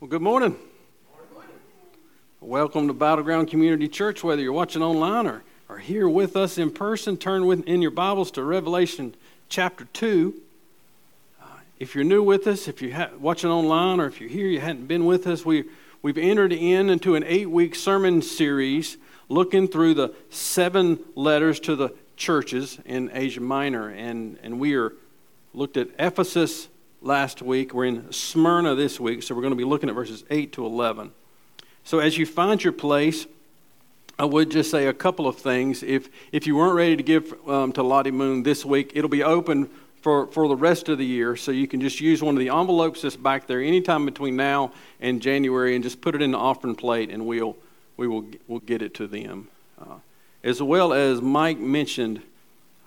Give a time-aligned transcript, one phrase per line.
[0.00, 0.54] Well, good morning.
[2.40, 4.22] Welcome to Battleground Community Church.
[4.22, 7.90] Whether you're watching online or, or here with us in person, turn with, in your
[7.90, 9.16] Bibles to Revelation
[9.48, 10.40] chapter 2.
[11.42, 11.46] Uh,
[11.80, 14.60] if you're new with us, if you're ha- watching online, or if you're here, you
[14.60, 15.64] hadn't been with us, we,
[16.00, 21.74] we've entered in into an eight week sermon series looking through the seven letters to
[21.74, 23.88] the churches in Asia Minor.
[23.88, 24.92] And, and we are
[25.52, 26.68] looked at Ephesus
[27.00, 27.74] last week.
[27.74, 30.66] We're in Smyrna this week, so we're going to be looking at verses 8 to
[30.66, 31.12] 11.
[31.84, 33.26] So as you find your place,
[34.18, 35.82] I would just say a couple of things.
[35.82, 39.22] If, if you weren't ready to give um, to Lottie Moon this week, it'll be
[39.22, 39.70] open
[40.02, 41.36] for, for the rest of the year.
[41.36, 44.72] So you can just use one of the envelopes that's back there anytime between now
[45.00, 47.56] and January and just put it in the offering plate and we'll,
[47.96, 49.48] we will we'll get it to them.
[49.80, 49.96] Uh,
[50.42, 52.22] as well as Mike mentioned,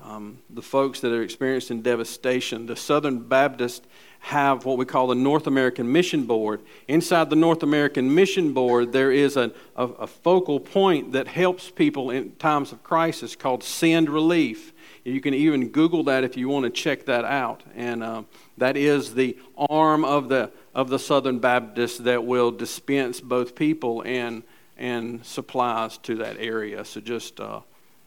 [0.03, 2.65] um, the folks that are experiencing devastation.
[2.65, 3.85] The Southern Baptists
[4.19, 6.61] have what we call the North American Mission Board.
[6.87, 12.11] Inside the North American Mission Board, there is a, a, focal point that helps people
[12.11, 14.73] in times of crisis called Send Relief.
[15.03, 17.63] You can even Google that if you want to check that out.
[17.75, 18.23] And uh,
[18.59, 24.03] that is the arm of the, of the Southern Baptists that will dispense both people
[24.05, 24.43] and,
[24.77, 26.85] and supplies to that area.
[26.85, 27.39] So just.
[27.39, 27.61] Uh,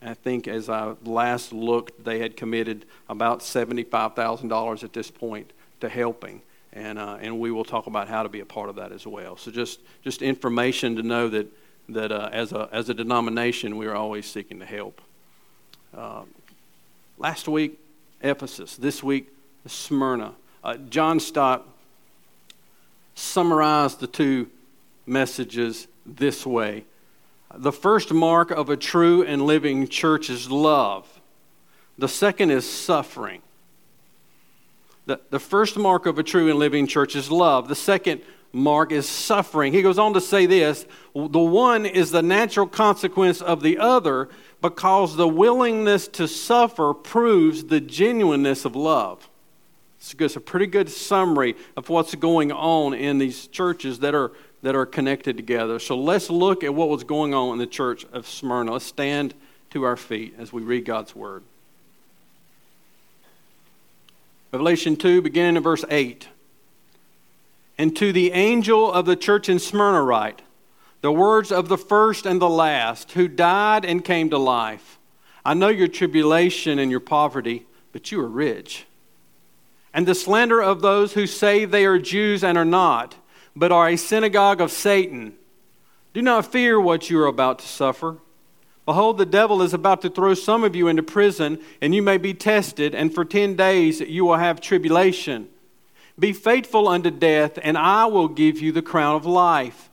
[0.05, 5.89] I think as I last looked, they had committed about $75,000 at this point to
[5.89, 6.43] helping.
[6.73, 9.07] And, uh, and we will talk about how to be a part of that as
[9.07, 9.37] well.
[9.37, 11.47] So just, just information to know that,
[11.89, 15.01] that uh, as, a, as a denomination, we are always seeking to help.
[15.97, 16.25] Uh,
[17.17, 17.79] last week,
[18.21, 18.77] Ephesus.
[18.77, 19.29] This week,
[19.67, 20.35] Smyrna.
[20.63, 21.67] Uh, John Stott
[23.15, 24.51] summarized the two
[25.07, 26.85] messages this way
[27.57, 31.09] the first mark of a true and living church is love.
[31.99, 33.43] The second is suffering.
[35.07, 37.69] The, the first mark of a true and living church is love.
[37.69, 39.73] The second mark is suffering.
[39.73, 44.29] He goes on to say this the one is the natural consequence of the other
[44.63, 49.29] because the willingness to suffer proves the genuineness of love.
[50.19, 54.33] It's a pretty good summary of what's going on in these churches that are
[54.65, 55.79] that are connected together.
[55.79, 58.73] So let's look at what was going on in the church of Smyrna.
[58.73, 59.35] Let's stand
[59.69, 61.43] to our feet as we read God's word.
[64.53, 66.29] Revelation 2, beginning in verse 8.
[67.77, 70.41] And to the angel of the church in Smyrna write,
[71.03, 74.99] the words of the first and the last, who died and came to life.
[75.45, 78.87] I know your tribulation and your poverty, but you are rich.
[79.93, 83.17] And the slander of those who say they are Jews and are not
[83.57, 85.35] but are a synagogue of Satan.
[86.13, 88.19] Do not fear what you are about to suffer.
[88.87, 92.19] Behold, the devil is about to throw some of you into prison, and you may
[92.19, 95.49] be tested, and for ten days you will have tribulation.
[96.19, 99.91] Be faithful unto death, and I will give you the crown of life.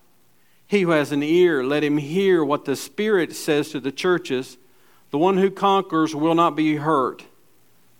[0.67, 4.57] He who has an ear, let him hear what the Spirit says to the churches.
[5.09, 7.25] The one who conquers will not be hurt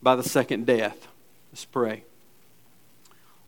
[0.02, 1.08] by the second death.
[1.52, 2.04] Let's pray.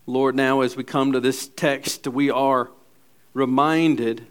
[0.06, 2.70] Lord, now as we come to this text, we are
[3.32, 4.26] reminded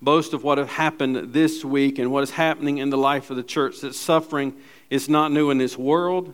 [0.00, 3.36] both of what has happened this week and what is happening in the life of
[3.36, 4.56] the church that suffering
[4.88, 6.32] is not new in this world,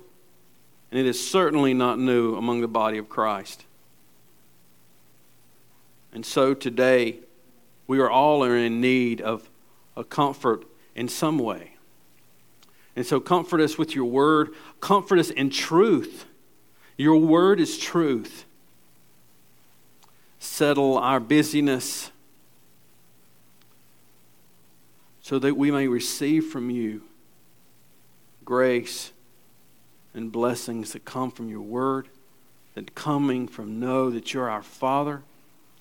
[0.90, 3.64] and it is certainly not new among the body of Christ.
[6.12, 7.18] And so today,
[7.88, 9.50] we are all in need of
[9.96, 10.64] a comfort
[10.94, 11.74] in some way.
[12.94, 14.50] And so, comfort us with your word,
[14.80, 16.24] comfort us in truth
[16.98, 18.44] your word is truth.
[20.40, 22.10] Settle our busyness
[25.22, 27.02] so that we may receive from you
[28.44, 29.12] grace
[30.14, 32.08] and blessings that come from your word,
[32.74, 35.22] that coming from know that you're our Father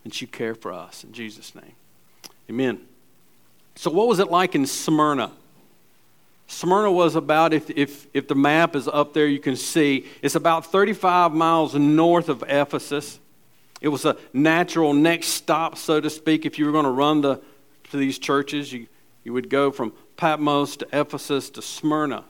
[0.04, 1.04] and you care for us.
[1.04, 1.74] In Jesus' name.
[2.50, 2.82] Amen.
[3.76, 5.32] So, what was it like in Smyrna?
[6.48, 10.36] Smyrna was about, if, if, if the map is up there, you can see, it's
[10.36, 13.20] about 35 miles north of Ephesus.
[13.82, 16.46] It was a natural next stop, so to speak.
[16.46, 17.42] If you were going to run the,
[17.92, 18.88] to these churches, you,
[19.24, 22.24] you would go from Patmos to Ephesus to Smyrna.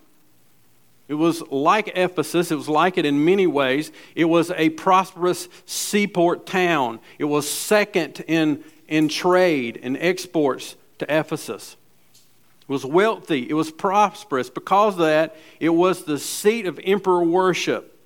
[1.07, 3.91] It was like Ephesus, it was like it in many ways.
[4.13, 11.06] It was a prosperous seaport town, it was second in, in trade and exports to
[11.06, 11.77] Ephesus.
[12.67, 14.49] It was wealthy, it was prosperous.
[14.49, 17.97] Because of that, it was the seat of emperor worship.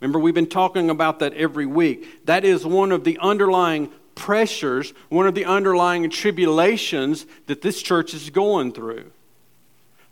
[0.00, 2.24] Remember, we've been talking about that every week.
[2.26, 8.14] That is one of the underlying pressures, one of the underlying tribulations that this church
[8.14, 9.10] is going through.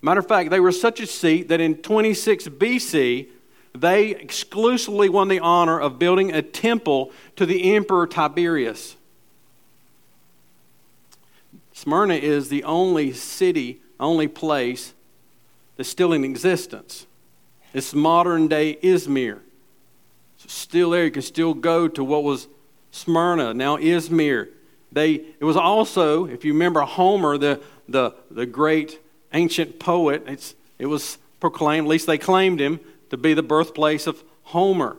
[0.03, 3.29] Matter of fact, they were such a seat that in 26 BC,
[3.75, 8.97] they exclusively won the honor of building a temple to the Emperor Tiberius.
[11.73, 14.95] Smyrna is the only city, only place
[15.77, 17.07] that's still in existence.
[17.73, 19.41] It's modern day Izmir.
[20.43, 21.05] It's still there.
[21.05, 22.49] You can still go to what was
[22.93, 24.49] Smyrna, now Izmir.
[24.93, 29.01] They, it was also, if you remember Homer, the, the, the great
[29.33, 32.79] ancient poet, it's, it was proclaimed, at least they claimed him,
[33.11, 34.97] to be the birthplace of Homer.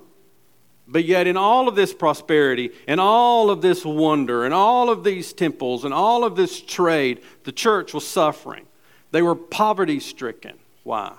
[0.88, 5.04] But yet, in all of this prosperity, and all of this wonder, and all of
[5.04, 8.66] these temples, and all of this trade, the church was suffering.
[9.12, 10.58] They were poverty stricken.
[10.84, 11.14] Why?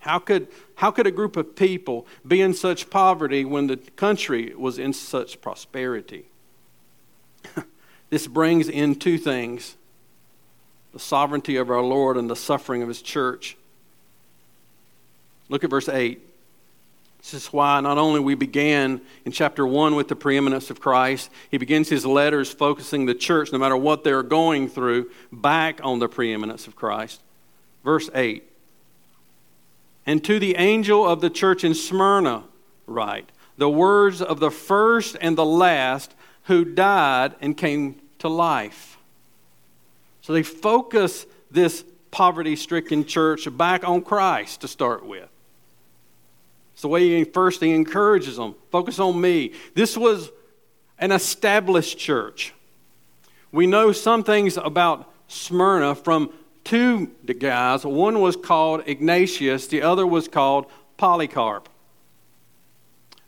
[0.00, 4.54] How could, how could a group of people be in such poverty when the country
[4.54, 6.26] was in such prosperity?
[8.10, 9.76] this brings in two things
[10.92, 13.56] the sovereignty of our Lord and the suffering of his church.
[15.48, 16.20] Look at verse 8.
[17.24, 21.30] This is why not only we began in chapter 1 with the preeminence of Christ,
[21.50, 26.00] he begins his letters focusing the church, no matter what they're going through, back on
[26.00, 27.22] the preeminence of Christ.
[27.82, 28.44] Verse 8
[30.06, 32.44] and to the angel of the church in Smyrna,
[32.86, 38.98] write the words of the first and the last who died and came to life.
[40.20, 45.28] So they focus this poverty stricken church back on Christ to start with.
[46.74, 49.52] It's the way he first he encourages them focus on me.
[49.74, 50.30] This was
[50.98, 52.52] an established church.
[53.52, 56.32] We know some things about Smyrna from
[56.64, 57.06] two
[57.38, 57.86] guys.
[57.86, 60.66] One was called Ignatius, the other was called
[60.96, 61.68] Polycarp.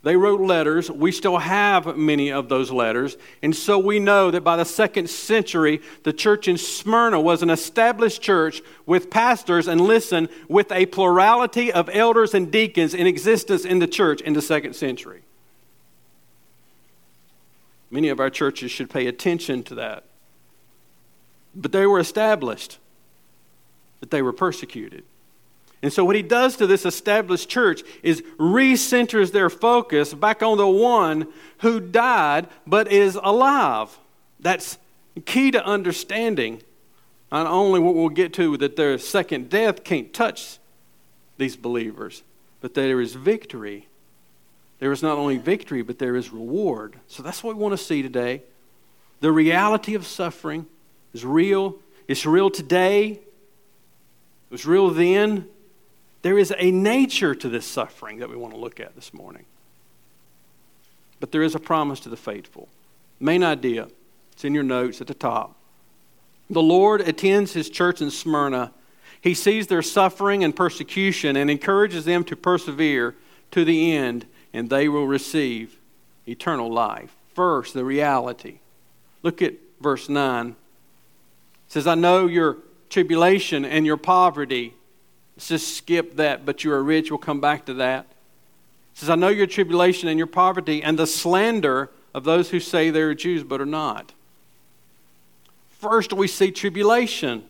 [0.07, 0.89] They wrote letters.
[0.89, 3.17] We still have many of those letters.
[3.43, 7.51] And so we know that by the second century, the church in Smyrna was an
[7.51, 13.65] established church with pastors, and listen, with a plurality of elders and deacons in existence
[13.65, 15.23] in the church in the second century.
[17.91, 20.05] Many of our churches should pay attention to that.
[21.53, 22.79] But they were established
[23.99, 25.03] that they were persecuted.
[25.83, 30.59] And so, what he does to this established church is recenters their focus back on
[30.59, 31.29] the one
[31.59, 33.97] who died but is alive.
[34.41, 34.79] That's
[35.25, 36.63] key to understanding
[37.31, 40.59] not only what we'll get to that their second death can't touch
[41.39, 42.23] these believers,
[42.61, 43.89] but there is victory.
[44.79, 46.97] There is not only victory, but there is reward.
[47.09, 48.43] So that's what we want to see today.
[49.21, 50.67] The reality of suffering
[51.15, 51.79] is real.
[52.09, 53.13] It's real today.
[53.13, 53.21] It
[54.51, 55.49] was real then.
[56.27, 59.45] There is a nature to this suffering that we want to look at this morning.
[61.21, 62.69] But there is a promise to the faithful.
[63.21, 63.87] Main idea,
[64.33, 65.55] it's in your notes at the top.
[66.51, 68.73] The Lord attends his church in Smyrna.
[69.21, 73.15] He sees their suffering and persecution and encourages them to persevere
[73.53, 75.79] to the end, and they will receive
[76.27, 77.15] eternal life.
[77.37, 78.59] First, the reality.
[79.23, 80.49] Look at verse 9.
[80.49, 80.57] It
[81.69, 82.57] says, I know your
[82.91, 84.75] tribulation and your poverty.
[85.37, 87.11] Let's just skip that, but you are rich.
[87.11, 88.07] We'll come back to that.
[88.95, 92.61] It says, I know your tribulation and your poverty and the slander of those who
[92.61, 94.13] say they're Jews but are not.
[95.69, 97.45] First, we see tribulation.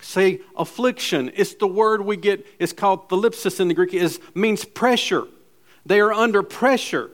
[0.00, 1.30] See affliction.
[1.36, 5.26] It's the word we get, it's called thlipsis in the Greek, it means pressure.
[5.84, 7.10] They are under pressure.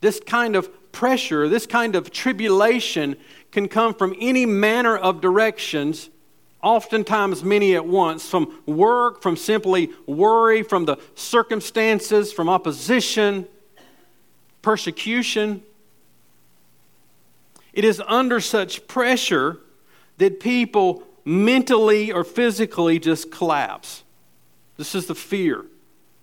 [0.00, 3.16] This kind of pressure, this kind of tribulation
[3.52, 6.10] can come from any manner of directions,
[6.62, 13.46] oftentimes many at once, from work, from simply worry, from the circumstances, from opposition,
[14.62, 15.62] persecution.
[17.72, 19.58] It is under such pressure
[20.18, 24.04] that people mentally or physically just collapse.
[24.76, 25.64] This is the fear.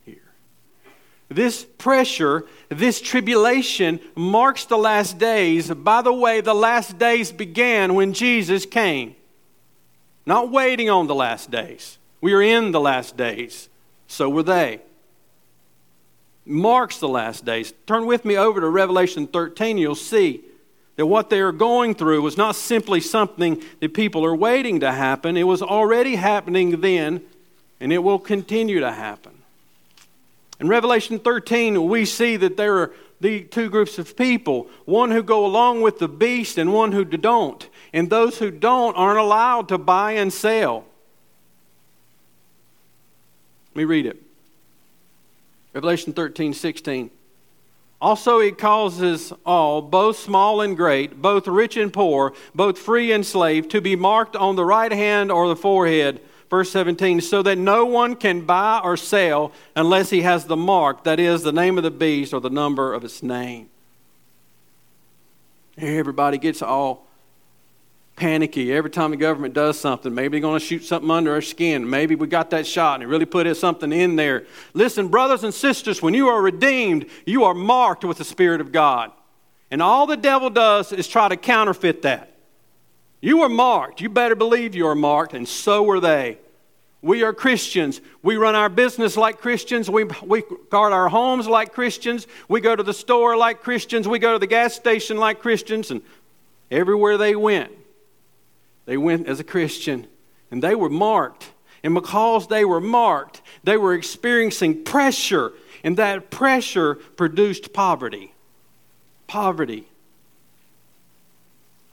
[0.05, 0.31] Here.
[1.27, 5.69] This pressure, this tribulation marks the last days.
[5.69, 9.15] By the way, the last days began when Jesus came.
[10.29, 11.97] Not waiting on the last days.
[12.21, 13.67] We are in the last days.
[14.05, 14.79] So were they.
[16.45, 17.73] Marks the last days.
[17.87, 19.79] Turn with me over to Revelation 13.
[19.79, 20.41] You'll see
[20.97, 24.91] that what they are going through was not simply something that people are waiting to
[24.91, 27.21] happen, it was already happening then,
[27.79, 29.31] and it will continue to happen.
[30.59, 35.23] In Revelation 13, we see that there are the two groups of people one who
[35.23, 37.67] go along with the beast and one who don't.
[37.93, 40.85] And those who don't aren't allowed to buy and sell.
[43.73, 44.21] Let me read it.
[45.73, 47.11] Revelation 13, 16.
[48.01, 53.25] Also, it causes all, both small and great, both rich and poor, both free and
[53.25, 57.57] slave, to be marked on the right hand or the forehead verse 17, so that
[57.57, 61.77] no one can buy or sell unless he has the mark, that is, the name
[61.77, 63.69] of the beast or the number of its name.
[65.77, 67.07] Everybody gets all
[68.19, 70.13] panicky every time the government does something.
[70.13, 71.89] Maybe they're going to shoot something under our skin.
[71.89, 74.45] Maybe we got that shot and it really put something in there.
[74.73, 78.71] Listen, brothers and sisters, when you are redeemed, you are marked with the Spirit of
[78.71, 79.11] God.
[79.71, 82.35] And all the devil does is try to counterfeit that.
[83.21, 84.01] You are marked.
[84.01, 86.37] You better believe you are marked, and so are they.
[87.01, 88.01] We are Christians.
[88.21, 89.89] We run our business like Christians.
[89.89, 92.27] We, we guard our homes like Christians.
[92.49, 94.07] We go to the store like Christians.
[94.07, 95.91] We go to the gas station like Christians.
[95.91, 96.01] And
[96.69, 97.71] everywhere they went,
[98.89, 100.07] they went as a Christian.
[100.49, 101.51] And they were marked.
[101.83, 105.53] And because they were marked, they were experiencing pressure.
[105.83, 108.33] And that pressure produced poverty.
[109.27, 109.87] Poverty.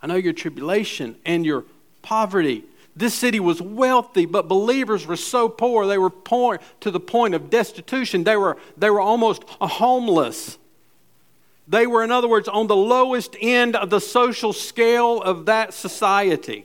[0.03, 1.67] I know your tribulation and your
[2.01, 2.65] poverty
[2.97, 7.35] this city was wealthy, but believers were so poor, they were poor to the point
[7.35, 8.25] of destitution.
[8.25, 10.57] They were, they were almost homeless.
[11.69, 15.75] They were, in other words, on the lowest end of the social scale of that
[15.75, 16.65] society.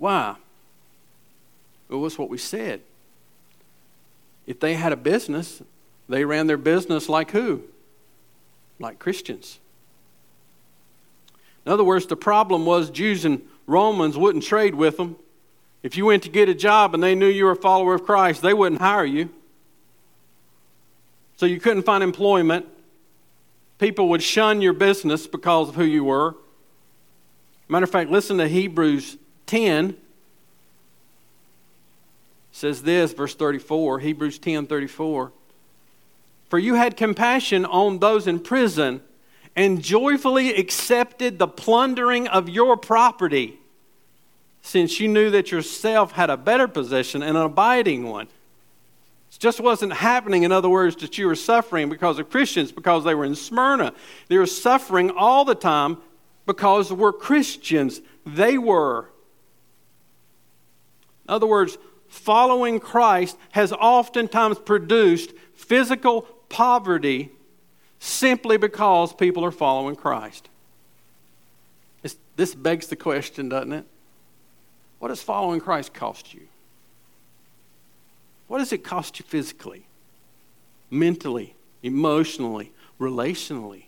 [0.00, 0.34] Why?
[1.90, 2.80] Well, what's what we said.
[4.46, 5.62] If they had a business,
[6.08, 7.62] they ran their business like who?
[8.78, 9.60] Like Christians.
[11.66, 15.16] In other words, the problem was Jews and Romans wouldn't trade with them.
[15.82, 18.04] If you went to get a job and they knew you were a follower of
[18.04, 19.28] Christ, they wouldn't hire you.
[21.36, 22.66] So you couldn't find employment.
[23.78, 26.36] People would shun your business because of who you were.
[27.68, 29.18] Matter of fact, listen to Hebrews
[29.50, 29.96] 10.
[32.52, 35.32] Says this, verse 34, Hebrews 10 34.
[36.48, 39.02] For you had compassion on those in prison
[39.56, 43.58] and joyfully accepted the plundering of your property,
[44.62, 48.26] since you knew that yourself had a better possession and an abiding one.
[49.32, 53.02] It just wasn't happening, in other words, that you were suffering because of Christians, because
[53.02, 53.94] they were in Smyrna.
[54.28, 55.98] They were suffering all the time
[56.46, 58.00] because we're Christians.
[58.24, 59.08] They were.
[61.30, 67.30] In other words, following Christ has oftentimes produced physical poverty
[68.00, 70.48] simply because people are following Christ.
[72.02, 73.84] It's, this begs the question, doesn't it?
[74.98, 76.48] What does following Christ cost you?
[78.48, 79.84] What does it cost you physically,
[80.90, 83.84] mentally, emotionally, relationally?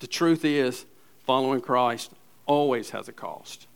[0.00, 0.86] The truth is,
[1.26, 2.12] following Christ
[2.46, 3.66] always has a cost.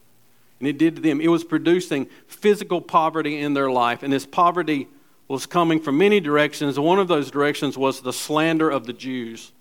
[0.58, 1.20] And it did to them.
[1.20, 4.88] It was producing physical poverty in their life, and this poverty
[5.28, 6.78] was coming from many directions.
[6.78, 9.52] One of those directions was the slander of the Jews.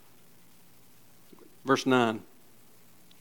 [1.66, 2.22] Verse 9.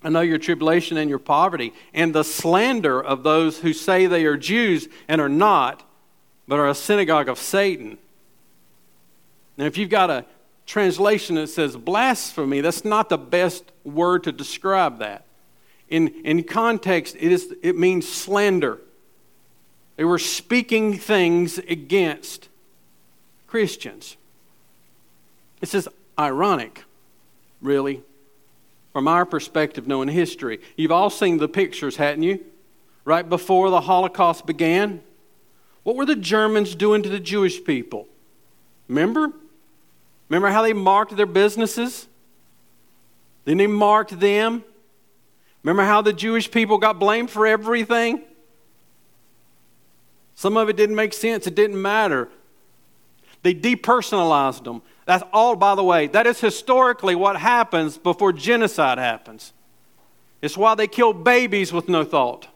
[0.02, 4.24] I know your tribulation and your poverty, and the slander of those who say they
[4.24, 5.82] are Jews and are not,
[6.46, 7.98] but are a synagogue of Satan.
[9.56, 10.24] Now, if you've got a
[10.66, 15.25] translation that says blasphemy, that's not the best word to describe that.
[15.88, 18.80] In, in context, it, is, it means slander.
[19.96, 22.48] They were speaking things against
[23.46, 24.16] Christians.
[25.60, 25.88] This is
[26.18, 26.84] ironic,
[27.62, 28.02] really,
[28.92, 30.60] from our perspective, knowing history.
[30.76, 32.44] You've all seen the pictures, hadn't you?
[33.04, 35.00] Right before the Holocaust began.
[35.84, 38.08] What were the Germans doing to the Jewish people?
[38.88, 39.32] Remember?
[40.28, 42.08] Remember how they marked their businesses?
[43.44, 44.64] Then they marked them.
[45.66, 48.22] Remember how the Jewish people got blamed for everything?
[50.36, 52.28] Some of it didn't make sense, it didn't matter.
[53.42, 54.80] They depersonalized them.
[55.06, 59.52] That's all, by the way, that is historically what happens before genocide happens.
[60.40, 62.46] It's why they kill babies with no thought.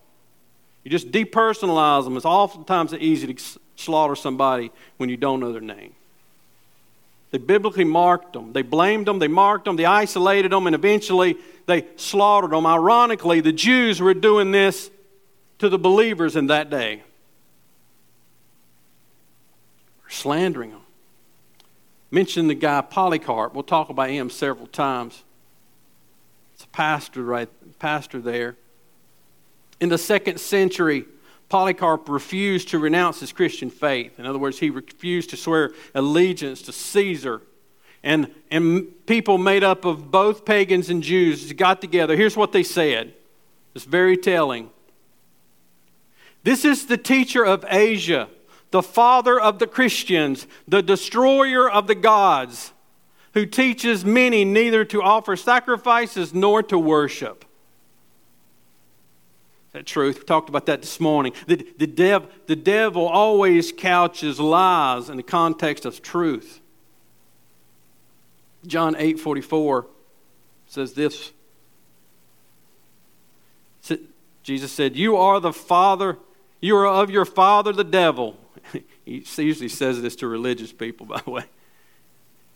[0.84, 2.16] You just depersonalize them.
[2.16, 3.42] It's oftentimes easy to
[3.74, 5.96] slaughter somebody when you don't know their name.
[7.30, 8.52] They biblically marked them.
[8.52, 9.18] They blamed them.
[9.18, 9.76] They marked them.
[9.76, 10.66] They isolated them.
[10.66, 12.66] And eventually they slaughtered them.
[12.66, 14.90] Ironically, the Jews were doing this
[15.58, 17.02] to the believers in that day
[20.10, 20.82] slandering them.
[22.10, 23.54] Mention the guy Polycarp.
[23.54, 25.22] We'll talk about him several times.
[26.54, 28.56] It's a pastor right pastor there.
[29.80, 31.06] In the second century,
[31.50, 34.19] Polycarp refused to renounce his Christian faith.
[34.19, 37.42] In other words, he refused to swear allegiance to Caesar.
[38.02, 42.16] And, and people made up of both pagans and Jews got together.
[42.16, 43.12] Here's what they said.
[43.75, 44.71] It's very telling.
[46.45, 48.28] This is the teacher of Asia
[48.71, 52.73] the father of the Christians, the destroyer of the gods,
[53.35, 57.45] who teaches many neither to offer sacrifices nor to worship.
[59.72, 60.18] That truth.
[60.18, 61.32] We talked about that this morning.
[61.46, 66.60] The, the, dev, the devil always couches lies in the context of truth.
[68.66, 69.86] John 8 44
[70.66, 71.32] says this
[74.42, 76.18] Jesus said, You are the father,
[76.60, 78.36] you are of your father, the devil.
[79.04, 81.44] he usually says this to religious people, by the way.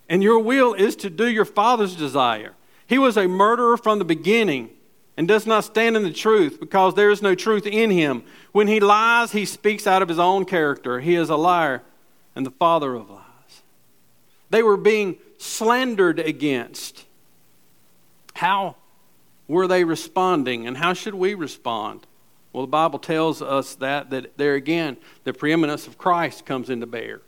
[0.09, 2.55] And your will is to do your father's desire.
[2.87, 4.71] He was a murderer from the beginning
[5.17, 8.25] and does not stand in the truth because there is no truth in him.
[8.53, 11.01] When he lies, he speaks out of his own character.
[11.01, 11.83] He is a liar
[12.35, 13.23] and the father of lies.
[14.51, 17.05] They were being slandered against.
[18.35, 18.77] How
[19.47, 22.07] were they responding and how should we respond?
[22.53, 26.87] Well, the Bible tells us that that there again the preeminence of Christ comes into
[26.87, 27.21] bear.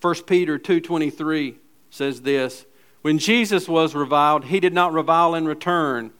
[0.00, 1.56] 1 Peter 2:23
[1.90, 2.66] says this,
[3.02, 6.12] when Jesus was reviled, he did not revile in return.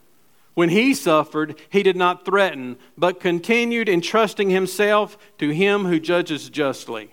[0.54, 6.48] When he suffered, he did not threaten, but continued entrusting himself to him who judges
[6.48, 7.10] justly.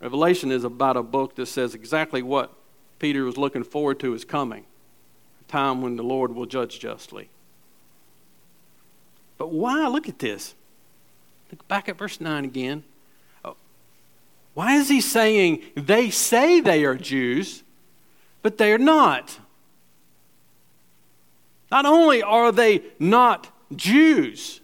[0.00, 2.52] Revelation is about a book that says exactly what
[2.98, 4.64] Peter was looking forward to is coming
[5.40, 7.28] a time when the Lord will judge justly.
[9.38, 9.88] But why?
[9.88, 10.54] Look at this.
[11.50, 12.84] Look back at verse 9 again.
[13.44, 13.56] Oh,
[14.54, 17.64] why is he saying they say they are Jews?
[18.42, 19.38] But they are not.
[21.70, 24.60] Not only are they not Jews,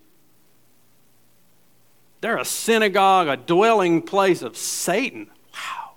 [2.20, 5.30] they're a synagogue, a dwelling place of Satan.
[5.54, 5.92] Wow.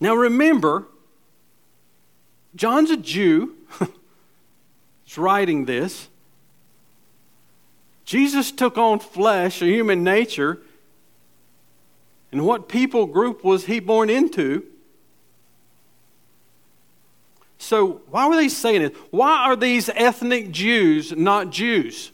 [0.00, 0.86] Now remember,
[2.56, 3.54] John's a Jew.
[5.04, 6.08] He's writing this.
[8.04, 10.60] Jesus took on flesh, a human nature.
[12.30, 14.64] And what people group was he born into?
[17.62, 18.96] So, why were they saying it?
[19.12, 22.10] Why are these ethnic Jews not Jews?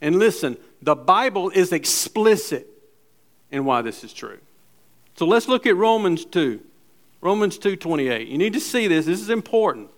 [0.00, 2.66] And listen, the Bible is explicit
[3.50, 4.38] in why this is true.
[5.16, 6.62] So let's look at Romans 2.
[7.20, 8.28] Romans 2:28.
[8.28, 9.04] You need to see this.
[9.04, 9.90] This is important.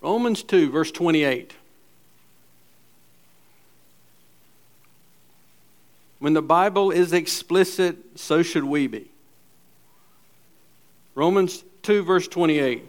[0.00, 1.52] Romans 2 verse 28.
[6.20, 9.10] When the Bible is explicit, so should we be.
[11.14, 12.88] Romans 2, verse 28.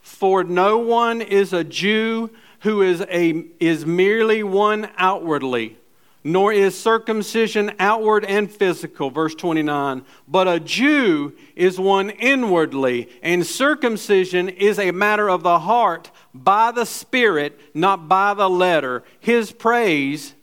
[0.00, 2.30] For no one is a Jew
[2.60, 5.76] who is, a, is merely one outwardly,
[6.22, 9.10] nor is circumcision outward and physical.
[9.10, 10.04] Verse 29.
[10.26, 16.70] But a Jew is one inwardly, and circumcision is a matter of the heart by
[16.70, 19.02] the Spirit, not by the letter.
[19.18, 20.34] His praise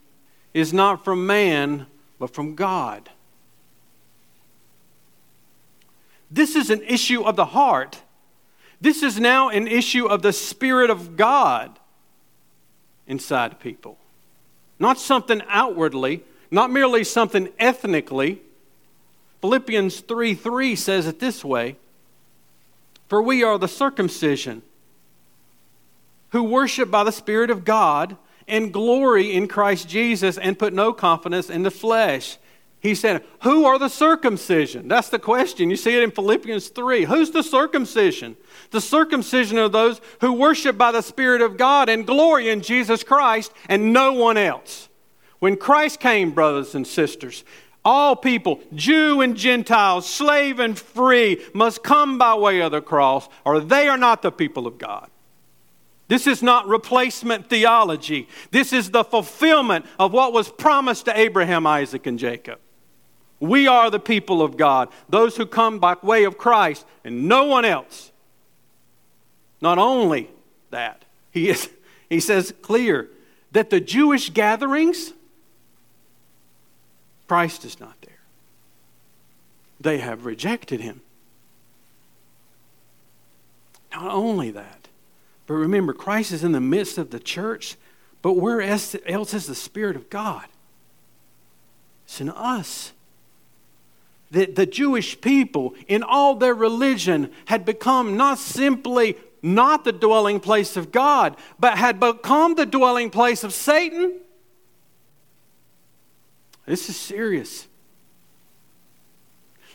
[0.55, 1.85] is not from man,
[2.17, 3.09] but from God.
[6.31, 8.01] This is an issue of the heart.
[8.79, 11.77] This is now an issue of the Spirit of God
[13.05, 13.97] inside people.
[14.79, 18.41] Not something outwardly, not merely something ethnically.
[19.41, 21.75] Philippians 3 3 says it this way
[23.09, 24.61] For we are the circumcision
[26.29, 28.15] who worship by the Spirit of God
[28.47, 32.37] and glory in Christ Jesus and put no confidence in the flesh.
[32.79, 34.87] He said, Who are the circumcision?
[34.87, 35.71] That's the question.
[35.71, 37.05] You see it in Philippians 3.
[37.05, 38.37] Who's the circumcision?
[38.69, 43.03] The circumcision of those who worship by the Spirit of God and glory in Jesus
[43.03, 44.89] Christ and no one else.
[45.39, 47.43] When Christ came, brothers and sisters,
[47.83, 53.29] all people, Jew and Gentile, slave and free, must come by way of the cross,
[53.43, 55.09] or they are not the people of God.
[56.07, 58.27] This is not replacement theology.
[58.51, 62.59] This is the fulfillment of what was promised to Abraham, Isaac, and Jacob.
[63.39, 67.45] We are the people of God, those who come by way of Christ and no
[67.45, 68.11] one else.
[69.61, 70.29] Not only
[70.69, 71.69] that, he, is,
[72.09, 73.09] he says clear
[73.51, 75.13] that the Jewish gatherings,
[77.27, 78.19] Christ is not there.
[79.79, 81.01] They have rejected him.
[83.93, 84.84] Not only that,
[85.47, 87.75] but remember, Christ is in the midst of the church,
[88.21, 90.45] but where else is the Spirit of God?
[92.05, 92.93] It's in us.
[94.31, 100.39] The, the Jewish people, in all their religion, had become not simply not the dwelling
[100.39, 104.15] place of God, but had become the dwelling place of Satan.
[106.65, 107.67] This is serious.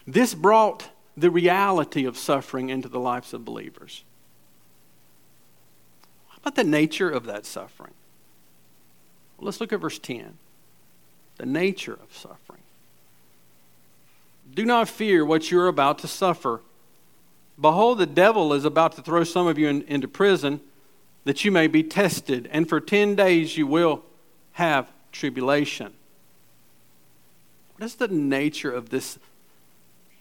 [0.08, 4.02] This brought the reality of suffering into the lives of believers
[6.40, 7.92] about the nature of that suffering?
[9.36, 10.36] Well, let's look at verse 10.
[11.36, 12.62] The nature of suffering.
[14.54, 16.60] Do not fear what you're about to suffer.
[17.60, 20.60] Behold, the devil is about to throw some of you in, into prison
[21.24, 24.02] that you may be tested, and for 10 days you will
[24.52, 25.92] have tribulation.
[27.76, 29.18] What is the nature of this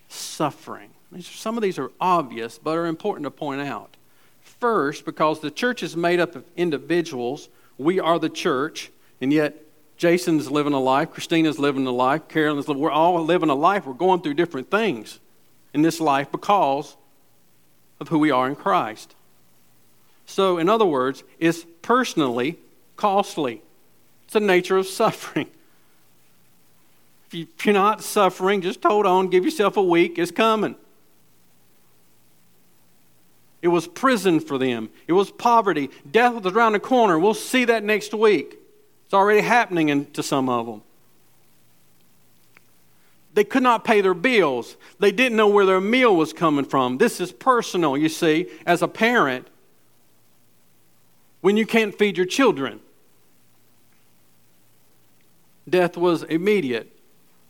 [0.08, 0.92] suffering?
[1.22, 3.96] Some of these are obvious, but are important to point out.
[4.60, 9.56] First, because the church is made up of individuals, we are the church, and yet
[9.98, 13.86] Jason's living a life, Christina's living a life, Carolyn's living, we're all living a life.
[13.86, 15.20] We're going through different things
[15.74, 16.96] in this life because
[18.00, 19.16] of who we are in Christ.
[20.26, 22.58] So, in other words, it's personally
[22.96, 23.62] costly.
[24.26, 25.48] It's the nature of suffering.
[27.32, 30.76] If you're not suffering, just hold on, give yourself a week, it's coming.
[33.62, 34.90] It was prison for them.
[35.08, 35.90] It was poverty.
[36.10, 37.20] Death was around the corner.
[37.20, 38.58] We'll see that next week.
[39.06, 40.82] It's already happening to some of them.
[43.34, 44.76] They could not pay their bills.
[45.00, 46.98] They didn't know where their meal was coming from.
[46.98, 49.48] This is personal, you see, as a parent,
[51.42, 52.80] when you can't feed your children.
[55.70, 56.92] Death was immediate.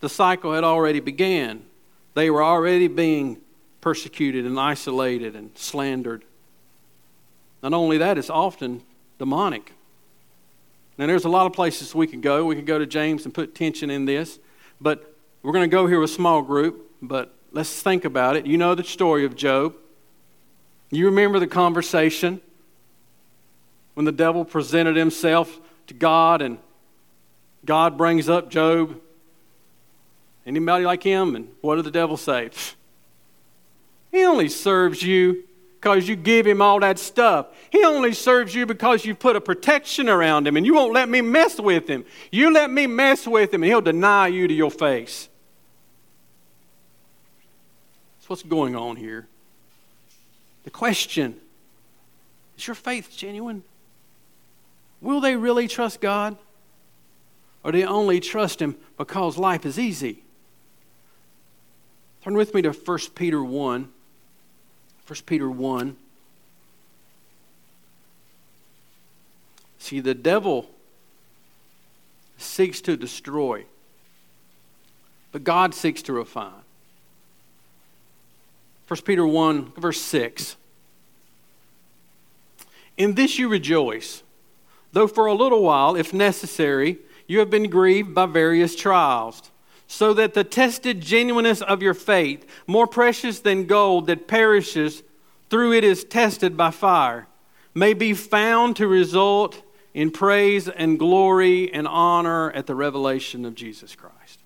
[0.01, 1.63] The cycle had already began.
[2.13, 3.37] They were already being
[3.81, 6.23] persecuted and isolated and slandered.
[7.61, 8.83] Not only that, it's often
[9.17, 9.73] demonic.
[10.97, 12.45] Now, there's a lot of places we could go.
[12.45, 14.39] We could go to James and put tension in this,
[14.81, 18.45] but we're going to go here with a small group, but let's think about it.
[18.45, 19.75] You know the story of Job.
[20.91, 22.41] You remember the conversation
[23.93, 26.57] when the devil presented himself to God and
[27.65, 28.99] God brings up Job.
[30.45, 31.35] Anybody like him?
[31.35, 32.49] And what did the devil say?
[34.11, 35.43] He only serves you
[35.79, 37.47] because you give him all that stuff.
[37.69, 41.07] He only serves you because you put a protection around him and you won't let
[41.07, 42.05] me mess with him.
[42.31, 45.29] You let me mess with him and he'll deny you to your face.
[48.17, 49.27] That's what's going on here.
[50.63, 51.39] The question
[52.57, 53.63] is your faith genuine?
[55.01, 56.37] Will they really trust God?
[57.63, 60.23] Or do they only trust Him because life is easy?
[62.23, 63.89] Turn with me to 1 Peter 1.
[65.09, 65.97] 1 Peter 1.
[69.79, 70.69] See, the devil
[72.37, 73.65] seeks to destroy,
[75.31, 76.61] but God seeks to refine.
[78.87, 80.55] 1 Peter 1, verse 6.
[82.95, 84.21] In this you rejoice,
[84.93, 89.49] though for a little while, if necessary, you have been grieved by various trials
[89.91, 95.01] so that the tested genuineness of your faith, more precious than gold that perishes
[95.49, 97.27] through it is tested by fire,
[97.73, 99.63] may be found to result
[99.95, 104.39] in praise and glory and honor at the revelation of Jesus Christ.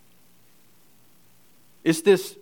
[1.84, 2.38] It's this,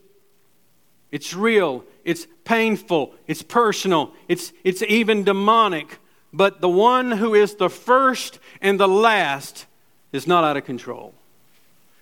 [1.12, 5.98] it's real, it's painful, it's personal, it's, it's even demonic,
[6.32, 9.66] but the one who is the first and the last
[10.12, 11.16] is not out of control.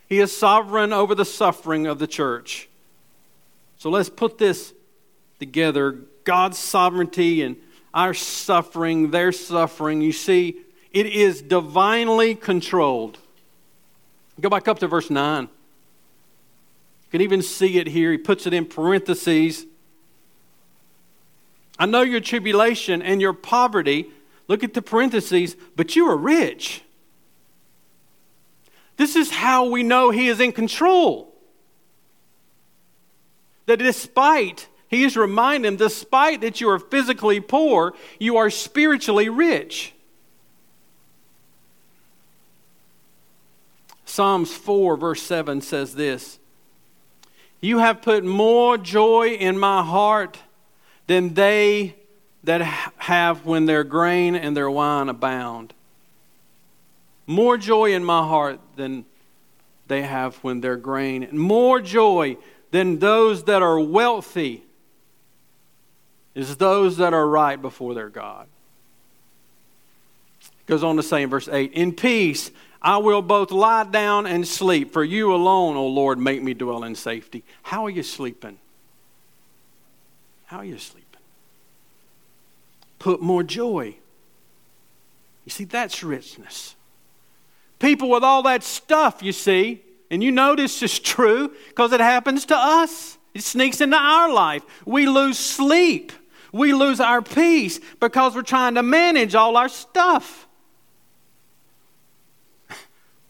[0.09, 2.67] He is sovereign over the suffering of the church.
[3.77, 4.73] So let's put this
[5.39, 7.55] together God's sovereignty and
[7.93, 10.01] our suffering, their suffering.
[10.01, 10.57] You see,
[10.91, 13.17] it is divinely controlled.
[14.41, 15.43] Go back up to verse 9.
[15.43, 15.49] You
[17.11, 18.11] can even see it here.
[18.11, 19.65] He puts it in parentheses.
[21.77, 24.09] I know your tribulation and your poverty.
[24.47, 26.83] Look at the parentheses, but you are rich.
[28.99, 31.33] This is how we know He is in control.
[33.65, 39.93] That despite, He is reminding, despite that you are physically poor, you are spiritually rich.
[44.03, 46.37] Psalms 4, verse 7 says this
[47.61, 50.39] You have put more joy in my heart
[51.07, 51.95] than they
[52.43, 52.59] that
[52.97, 55.73] have when their grain and their wine abound
[57.29, 59.05] more joy in my heart than
[59.87, 62.35] they have when they're grain, and more joy
[62.71, 64.63] than those that are wealthy
[66.33, 68.47] is those that are right before their God.
[70.41, 72.49] It goes on to say in verse 8, In peace
[72.81, 76.83] I will both lie down and sleep, for you alone, O Lord, make me dwell
[76.83, 77.43] in safety.
[77.61, 78.57] How are you sleeping?
[80.45, 81.05] How are you sleeping?
[82.97, 83.97] Put more joy.
[85.45, 86.75] You see, that's richness.
[87.79, 92.01] People with all that stuff, you see, and you know this is true because it
[92.01, 93.17] happens to us.
[93.33, 94.63] It sneaks into our life.
[94.85, 96.11] We lose sleep.
[96.51, 100.47] We lose our peace because we're trying to manage all our stuff.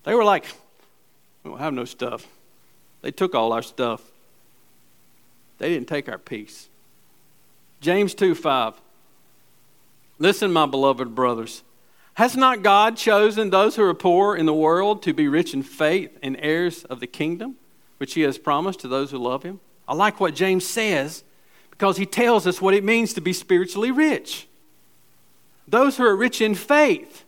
[0.04, 0.46] They were like,
[1.44, 2.26] we don't have no stuff.
[3.02, 4.02] They took all our stuff.
[5.58, 6.70] They didn't take our peace.
[7.82, 8.74] James 2 5.
[10.18, 11.64] Listen, my beloved brothers.
[12.20, 15.64] Has not God chosen those who are poor in the world to be rich in
[15.64, 17.56] faith and heirs of the kingdom,
[17.96, 19.62] which he has promised to those who love him?
[19.88, 21.24] I like what James says
[21.72, 24.50] because he tells us what it means to be spiritually rich.
[25.66, 27.24] Those who are rich in faith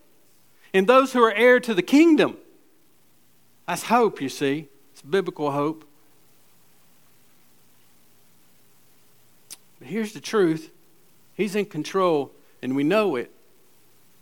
[0.74, 2.36] and those who are heir to the kingdom.
[3.70, 4.68] That's hope, you see.
[4.92, 5.86] It's biblical hope.
[9.80, 10.70] But here's the truth
[11.34, 13.32] He's in control, and we know it.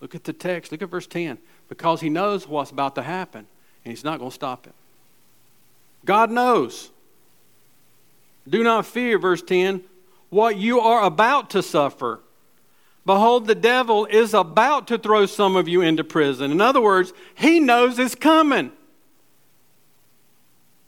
[0.00, 0.72] Look at the text.
[0.72, 1.38] Look at verse 10.
[1.68, 3.46] Because he knows what's about to happen,
[3.84, 4.74] and he's not going to stop it.
[6.04, 6.90] God knows.
[8.48, 9.82] Do not fear, verse 10,
[10.30, 12.20] what you are about to suffer.
[13.06, 16.50] Behold, the devil is about to throw some of you into prison.
[16.50, 18.72] In other words, he knows it's coming.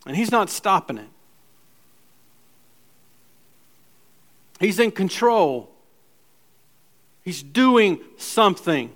[0.07, 1.09] And he's not stopping it.
[4.59, 5.71] He's in control.
[7.25, 8.93] He's doing something.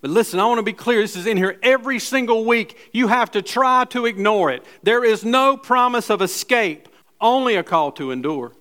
[0.00, 1.02] But listen, I want to be clear.
[1.02, 2.90] This is in here every single week.
[2.92, 4.64] You have to try to ignore it.
[4.82, 6.88] There is no promise of escape,
[7.20, 8.52] only a call to endure.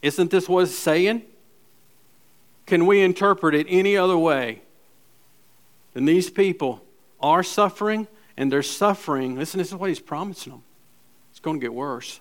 [0.00, 1.22] Isn't this what it's saying?
[2.64, 4.62] Can we interpret it any other way
[5.94, 6.82] than these people
[7.20, 9.36] are suffering and they're suffering?
[9.36, 10.62] Listen, this is what he's promising them.
[11.30, 12.20] It's going to get worse.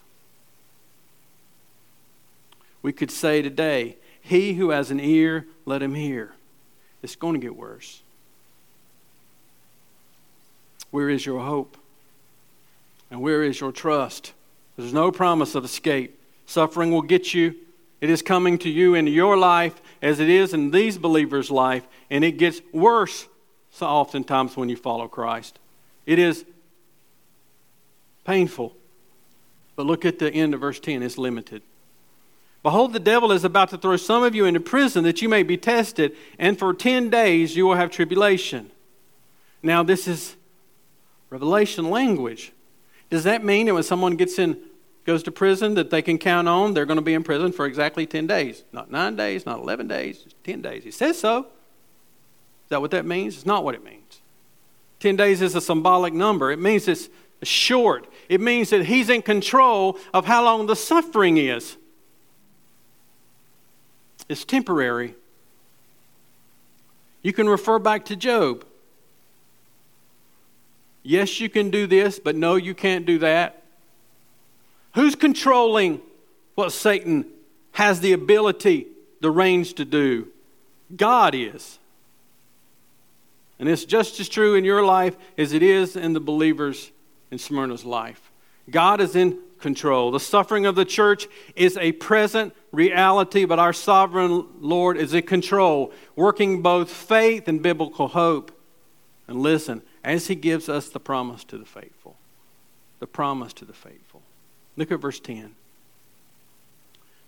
[2.82, 6.34] We could say today, He who has an ear, let him hear.
[7.06, 8.02] It's going to get worse.
[10.90, 11.78] Where is your hope?
[13.12, 14.34] And where is your trust?
[14.76, 16.20] There's no promise of escape.
[16.48, 17.54] Suffering will get you.
[18.02, 21.88] It is coming to you in your life as it is in these believers' life,
[22.10, 23.28] and it gets worse
[23.70, 25.60] so oftentimes when you follow Christ.
[26.08, 26.44] It is
[28.24, 28.76] painful.
[29.76, 31.62] But look at the end of verse 10, it's limited.
[32.66, 35.44] Behold, the devil is about to throw some of you into prison that you may
[35.44, 38.72] be tested, and for 10 days you will have tribulation.
[39.62, 40.36] Now, this is
[41.30, 42.54] revelation language.
[43.12, 44.58] Does that mean that when someone gets in,
[45.06, 47.68] goes to prison, that they can count on they're going to be in prison for
[47.68, 48.64] exactly 10 days?
[48.72, 50.84] Not nine days, not 11 days, just 10 days.
[50.84, 51.42] He says so.
[51.42, 53.36] Is that what that means?
[53.36, 54.22] It's not what it means.
[55.02, 56.52] 10 days is a symbolic number.
[56.52, 57.10] It means it's
[57.44, 58.08] short.
[58.28, 61.78] It means that he's in control of how long the suffering is
[64.30, 65.16] is temporary.
[67.22, 68.66] You can refer back to Job.
[71.04, 73.64] Yes, you can do this, but no, you can't do that.
[74.96, 76.02] Who's controlling
[76.56, 77.26] what Satan
[77.74, 78.88] has the ability,
[79.22, 80.28] the reins to do?
[80.96, 81.80] God is.
[83.60, 86.92] And it's just as true in your life as it is in the believers
[87.32, 88.32] in Smyrna's life.
[88.70, 90.12] God is in control.
[90.12, 95.24] The suffering of the church is a present reality, but our sovereign Lord is in
[95.24, 98.52] control, working both faith and biblical hope.
[99.28, 102.16] And listen, as He gives us the promise to the faithful,
[103.00, 104.22] the promise to the faithful.
[104.78, 105.56] Look at verse 10.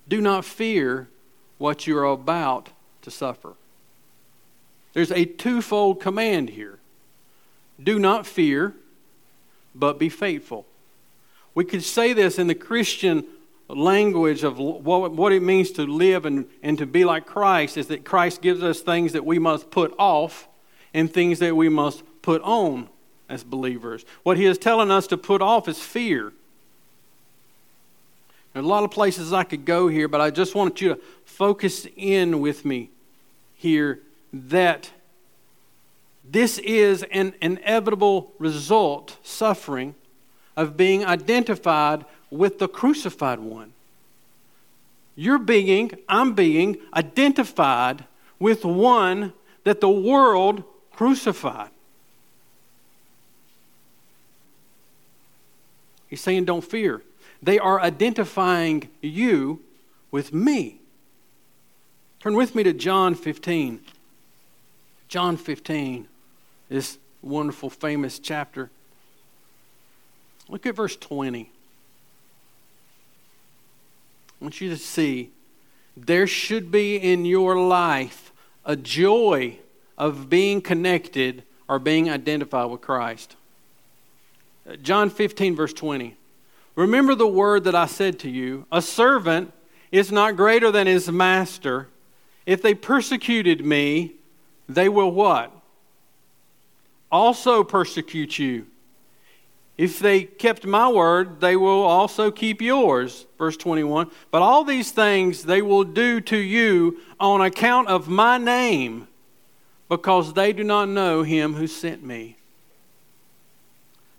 [0.08, 1.08] Do not fear
[1.58, 2.70] what you are about
[3.02, 3.54] to suffer.
[4.92, 6.78] There's a twofold command here
[7.82, 8.74] do not fear,
[9.74, 10.66] but be faithful.
[11.54, 13.24] We could say this in the Christian
[13.74, 17.88] language of what, what it means to live and, and to be like Christ is
[17.88, 20.48] that Christ gives us things that we must put off
[20.94, 22.88] and things that we must put on
[23.28, 24.04] as believers.
[24.22, 26.32] What he is telling us to put off is fear.
[28.52, 31.00] There's a lot of places I could go here, but I just want you to
[31.24, 32.90] focus in with me
[33.54, 34.00] here
[34.32, 34.90] that
[36.24, 39.94] this is an inevitable result, suffering,
[40.56, 43.72] of being identified with the crucified one.
[45.16, 48.04] You're being, I'm being identified
[48.38, 49.32] with one
[49.64, 50.62] that the world
[50.92, 51.70] crucified.
[56.06, 57.02] He's saying, don't fear.
[57.42, 59.60] They are identifying you
[60.10, 60.80] with me.
[62.20, 63.80] Turn with me to John 15.
[65.08, 66.06] John 15,
[66.68, 68.70] this wonderful, famous chapter.
[70.48, 71.50] Look at verse 20.
[74.40, 75.30] I want you to see
[75.96, 78.32] there should be in your life
[78.64, 79.58] a joy
[79.96, 83.36] of being connected or being identified with Christ.
[84.68, 86.16] Uh, John 15, verse 20.
[86.76, 89.52] Remember the word that I said to you a servant
[89.90, 91.88] is not greater than his master.
[92.46, 94.12] If they persecuted me,
[94.68, 95.52] they will what?
[97.10, 98.66] Also persecute you.
[99.78, 103.26] If they kept my word, they will also keep yours.
[103.38, 104.10] Verse 21.
[104.32, 109.06] But all these things they will do to you on account of my name,
[109.88, 112.36] because they do not know him who sent me.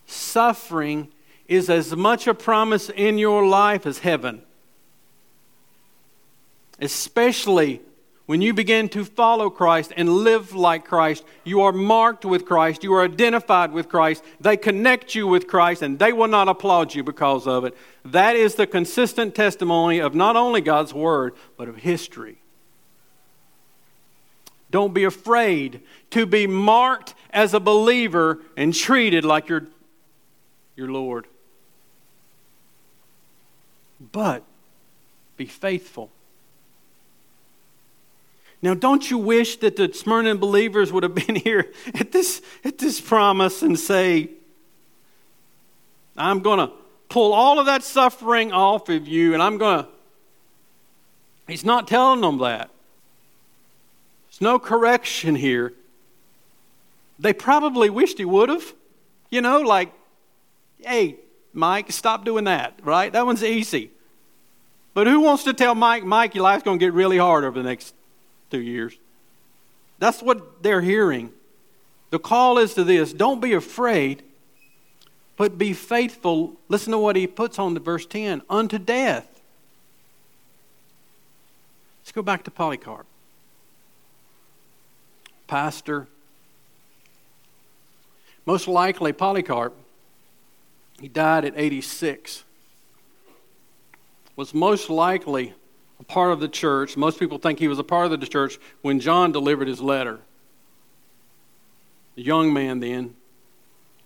[0.08, 1.10] Suffering
[1.48, 4.42] is as much a promise in your life as heaven,
[6.80, 7.82] especially
[8.30, 12.84] when you begin to follow Christ and live like Christ, you are marked with Christ,
[12.84, 16.94] you are identified with Christ, they connect you with Christ, and they will not applaud
[16.94, 17.76] you because of it.
[18.06, 22.38] That is the consistent testimony of not only God's Word, but of history.
[24.70, 29.66] Don't be afraid to be marked as a believer and treated like your,
[30.76, 31.26] your Lord.
[34.00, 34.44] But
[35.36, 36.12] be faithful
[38.62, 42.78] now, don't you wish that the Smyrna believers would have been here at this, at
[42.78, 44.30] this promise and say,
[46.18, 46.74] I'm going to
[47.08, 49.90] pull all of that suffering off of you, and I'm going to.
[51.48, 52.70] He's not telling them that.
[54.28, 55.74] There's no correction here.
[57.18, 58.74] They probably wished he would have.
[59.32, 59.92] You know, like,
[60.80, 61.16] hey,
[61.54, 63.12] Mike, stop doing that, right?
[63.12, 63.90] That one's easy.
[64.94, 67.58] But who wants to tell Mike, Mike, your life's going to get really hard over
[67.58, 67.96] the next
[68.50, 68.98] two years.
[70.00, 71.32] That's what they're hearing.
[72.10, 74.24] The call is to this don't be afraid,
[75.38, 76.56] but be faithful.
[76.68, 79.28] Listen to what he puts on the verse 10 unto death.
[82.02, 83.06] Let's go back to Polycarp.
[85.48, 86.08] Pastor.
[88.46, 89.76] Most likely, Polycarp,
[91.00, 92.44] he died at 86,
[94.36, 95.54] was most likely
[96.00, 96.96] a part of the church.
[96.96, 100.20] Most people think he was a part of the church when John delivered his letter.
[102.18, 103.16] A young man then.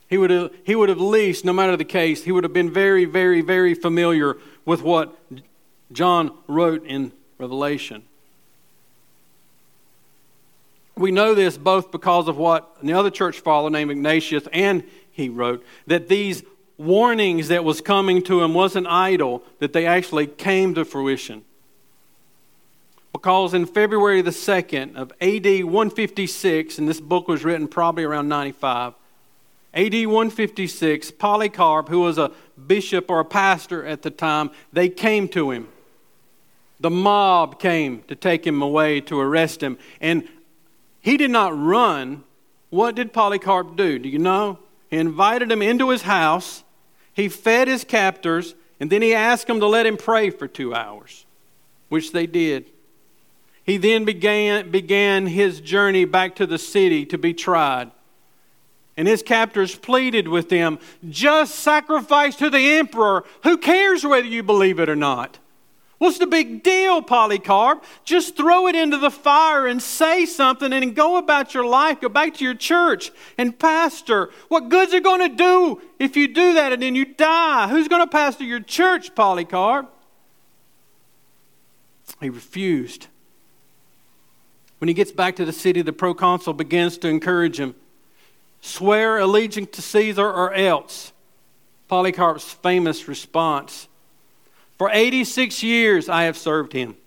[0.09, 2.53] He would, have, he would have at least, no matter the case, he would have
[2.53, 5.17] been very, very, very familiar with what
[5.91, 8.03] John wrote in Revelation.
[10.95, 15.29] We know this both because of what the other church father named Ignatius and he
[15.29, 16.43] wrote, that these
[16.77, 21.43] warnings that was coming to him wasn't idle, that they actually came to fruition
[23.13, 28.27] because in February the 2nd of AD 156, and this book was written probably around
[28.27, 28.93] 95,
[29.75, 32.31] AD 156, Polycarp, who was a
[32.67, 35.69] bishop or a pastor at the time, they came to him.
[36.79, 39.77] The mob came to take him away to arrest him.
[40.01, 40.27] And
[40.99, 42.23] he did not run.
[42.69, 43.99] What did Polycarp do?
[43.99, 44.59] Do you know?
[44.89, 46.63] He invited him into his house,
[47.13, 50.75] he fed his captors, and then he asked them to let him pray for two
[50.75, 51.25] hours,
[51.89, 52.72] which they did.
[53.63, 57.91] He then began, began his journey back to the city to be tried.
[58.95, 63.23] And his captors pleaded with him, just sacrifice to the emperor.
[63.43, 65.39] Who cares whether you believe it or not?
[65.97, 67.83] What's the big deal, Polycarp?
[68.03, 72.01] Just throw it into the fire and say something and go about your life.
[72.01, 74.29] Go back to your church and pastor.
[74.49, 77.69] What good's it going to do if you do that and then you die?
[77.69, 79.89] Who's going to pastor your church, Polycarp?
[82.19, 83.07] He refused.
[84.83, 87.73] When he gets back to the city, the proconsul begins to encourage him
[88.59, 91.13] swear allegiance to Caesar or else.
[91.87, 93.87] Polycarp's famous response
[94.77, 96.97] For 86 years I have served him,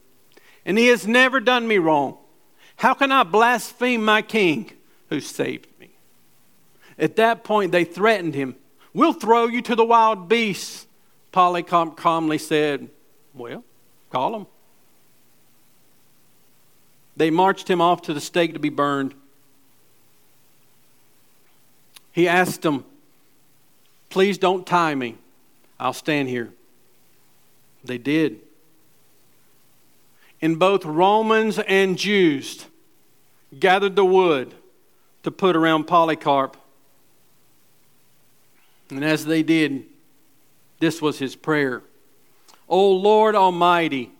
[0.64, 2.16] and he has never done me wrong.
[2.76, 4.72] How can I blaspheme my king
[5.10, 5.90] who saved me?
[6.98, 8.56] At that point, they threatened him.
[8.94, 10.86] We'll throw you to the wild beasts.
[11.30, 12.88] Polycarp calmly said,
[13.34, 13.64] Well,
[14.08, 14.46] call them.
[17.16, 19.14] They marched him off to the stake to be burned.
[22.12, 22.84] He asked them,
[24.10, 25.16] Please don't tie me.
[25.78, 26.52] I'll stand here.
[27.84, 28.40] They did.
[30.40, 32.66] And both Romans and Jews
[33.58, 34.54] gathered the wood
[35.22, 36.56] to put around Polycarp.
[38.90, 39.84] And as they did,
[40.78, 41.82] this was his prayer
[42.68, 44.10] O Lord Almighty,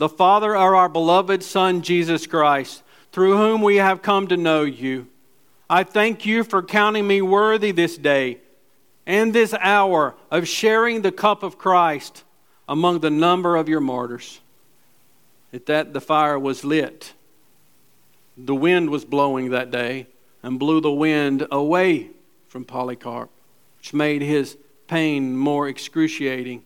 [0.00, 2.82] the Father of our beloved Son, Jesus Christ,
[3.12, 5.06] through whom we have come to know you.
[5.68, 8.38] I thank you for counting me worthy this day
[9.04, 12.24] and this hour of sharing the cup of Christ
[12.66, 14.40] among the number of your martyrs.
[15.52, 17.12] At that, the fire was lit.
[18.38, 20.06] The wind was blowing that day
[20.42, 22.08] and blew the wind away
[22.48, 23.28] from Polycarp,
[23.76, 24.56] which made his
[24.88, 26.64] pain more excruciating.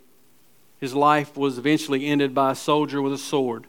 [0.85, 3.65] His life was eventually ended by a soldier with a sword.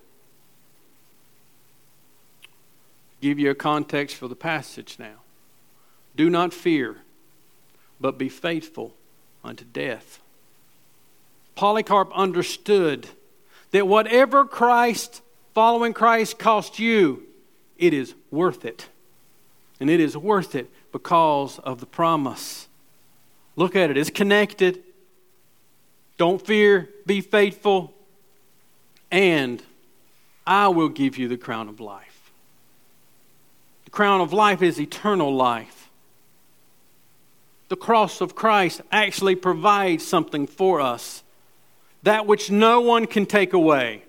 [3.21, 5.21] Give you a context for the passage now.
[6.17, 6.97] Do not fear,
[8.01, 8.95] but be faithful
[9.45, 10.19] unto death.
[11.55, 13.07] Polycarp understood
[13.71, 15.21] that whatever Christ,
[15.53, 17.23] following Christ, cost you,
[17.77, 18.89] it is worth it.
[19.79, 22.67] And it is worth it because of the promise.
[23.55, 24.83] Look at it, it's connected.
[26.17, 27.93] Don't fear, be faithful,
[29.11, 29.61] and
[30.47, 32.31] I will give you the crown of life.
[33.85, 35.89] The crown of life is eternal life.
[37.67, 41.23] The cross of Christ actually provides something for us
[42.03, 44.03] that which no one can take away.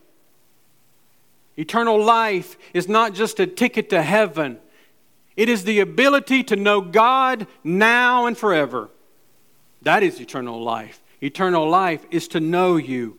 [1.56, 4.58] Eternal life is not just a ticket to heaven,
[5.36, 8.90] it is the ability to know God now and forever.
[9.82, 11.00] That is eternal life.
[11.22, 13.18] Eternal life is to know you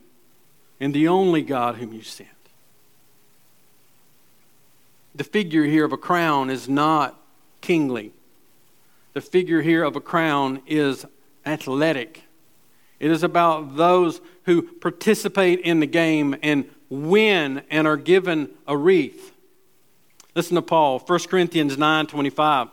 [0.79, 2.29] and the only God whom you sent.
[5.15, 7.19] The figure here of a crown is not
[7.61, 8.13] kingly.
[9.13, 11.05] The figure here of a crown is
[11.45, 12.23] athletic.
[12.99, 18.77] It is about those who participate in the game and win and are given a
[18.77, 19.33] wreath.
[20.35, 22.67] Listen to Paul, 1 Corinthians 9 25.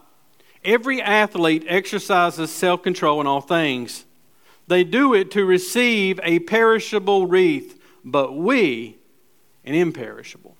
[0.64, 4.04] Every athlete exercises self control in all things.
[4.66, 8.96] They do it to receive a perishable wreath, but we
[9.64, 10.56] an imperishable.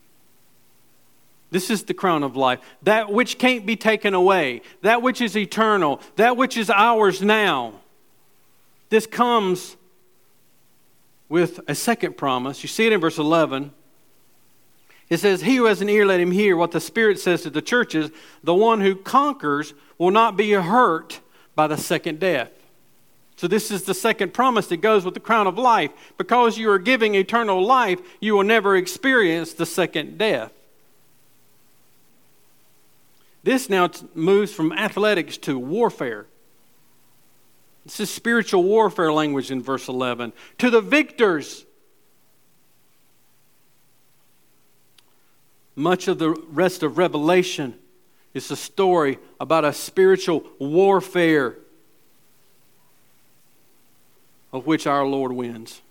[1.50, 2.60] This is the crown of life.
[2.82, 7.74] That which can't be taken away, that which is eternal, that which is ours now.
[8.90, 9.76] This comes
[11.28, 12.62] with a second promise.
[12.62, 13.72] You see it in verse 11.
[15.08, 17.50] It says, He who has an ear, let him hear what the Spirit says to
[17.50, 18.10] the churches.
[18.42, 21.20] The one who conquers will not be hurt
[21.54, 22.50] by the second death.
[23.44, 25.90] So, this is the second promise that goes with the crown of life.
[26.16, 30.50] Because you are giving eternal life, you will never experience the second death.
[33.42, 36.24] This now moves from athletics to warfare.
[37.84, 40.32] This is spiritual warfare language in verse 11.
[40.56, 41.66] To the victors,
[45.76, 47.74] Much of the rest of Revelation
[48.32, 51.58] is a story about a spiritual warfare
[54.54, 55.82] of which our Lord wins.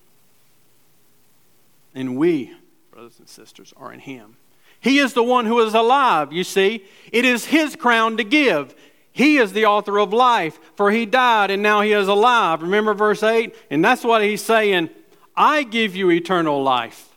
[1.93, 2.53] And we,
[2.91, 4.37] brothers and sisters, are in Him.
[4.79, 6.85] He is the one who is alive, you see.
[7.11, 8.73] It is His crown to give.
[9.11, 12.61] He is the author of life, for He died and now He is alive.
[12.61, 13.53] Remember verse 8?
[13.69, 14.89] And that's what He's saying
[15.35, 17.09] I give you eternal life.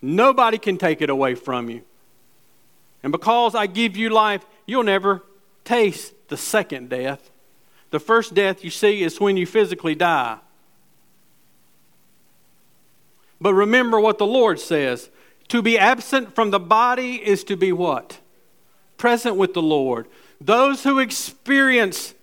[0.00, 1.82] Nobody can take it away from you.
[3.02, 5.24] And because I give you life, you'll never
[5.64, 7.30] taste the second death.
[7.90, 10.38] The first death you see is when you physically die.
[13.44, 15.10] But remember what the Lord says
[15.48, 18.18] to be absent from the body is to be what?
[18.96, 20.06] Present with the Lord.
[20.40, 22.14] Those who experience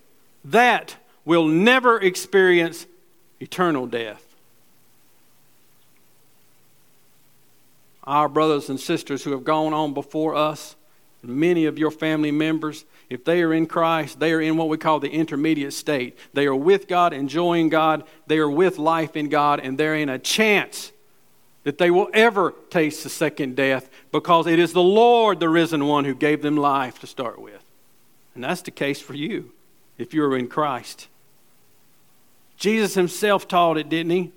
[0.43, 2.88] that will never experience
[3.39, 4.26] eternal death.
[8.03, 10.76] our brothers and sisters who have gone on before us,
[11.22, 14.78] many of your family members, if they are in Christ, they are in what we
[14.78, 16.17] call the intermediate state.
[16.34, 20.09] They are with God, enjoying God, they are with life in God, and they're in
[20.09, 20.91] a chance
[21.64, 25.86] that they will ever taste the second death because it is the Lord, the risen
[25.86, 27.64] one, who gave them life to start with.
[28.34, 29.51] And that's the case for you
[29.97, 31.07] if you're in Christ.
[32.57, 34.32] Jesus himself taught it, didn't he?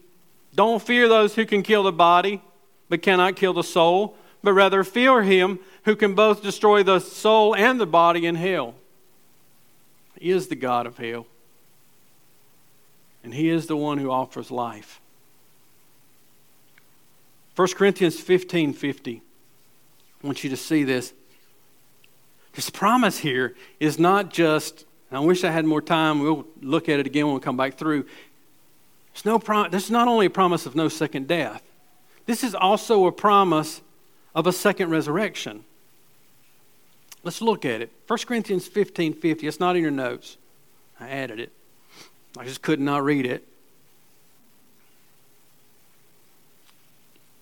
[0.55, 2.43] Don't fear those who can kill the body
[2.89, 7.55] but cannot kill the soul, but rather fear him who can both destroy the soul
[7.55, 8.75] and the body in hell.
[10.19, 11.27] He is the God of hell.
[13.23, 15.01] And he is the one who offers life.
[17.57, 19.23] 1 Corinthians 15 50.
[20.23, 21.13] I want you to see this.
[22.55, 26.21] This promise here is not just, I wish I had more time.
[26.21, 28.07] We'll look at it again when we come back through.
[29.13, 31.63] There's, no prom- there's not only a promise of no second death,
[32.27, 33.83] this is also a promise
[34.35, 35.65] of a second resurrection.
[37.23, 37.91] Let's look at it.
[38.07, 39.47] 1 Corinthians 15 50.
[39.47, 40.37] It's not in your notes.
[40.99, 41.53] I added it.
[42.37, 43.47] I just could not read it.